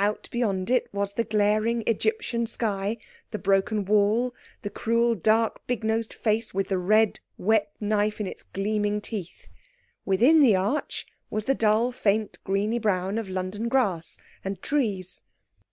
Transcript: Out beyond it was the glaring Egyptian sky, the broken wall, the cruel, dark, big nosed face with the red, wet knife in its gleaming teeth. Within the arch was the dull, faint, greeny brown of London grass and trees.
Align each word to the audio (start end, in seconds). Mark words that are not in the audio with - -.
Out 0.00 0.28
beyond 0.32 0.70
it 0.72 0.92
was 0.92 1.14
the 1.14 1.22
glaring 1.22 1.84
Egyptian 1.86 2.46
sky, 2.46 2.96
the 3.30 3.38
broken 3.38 3.84
wall, 3.84 4.34
the 4.62 4.70
cruel, 4.70 5.14
dark, 5.14 5.64
big 5.68 5.84
nosed 5.84 6.12
face 6.12 6.52
with 6.52 6.66
the 6.66 6.78
red, 6.78 7.20
wet 7.36 7.70
knife 7.78 8.18
in 8.20 8.26
its 8.26 8.42
gleaming 8.42 9.00
teeth. 9.00 9.46
Within 10.04 10.40
the 10.40 10.56
arch 10.56 11.06
was 11.30 11.44
the 11.44 11.54
dull, 11.54 11.92
faint, 11.92 12.40
greeny 12.42 12.80
brown 12.80 13.18
of 13.18 13.28
London 13.28 13.68
grass 13.68 14.18
and 14.44 14.60
trees. 14.62 15.22